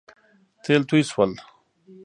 [0.63, 1.31] تېل توی شول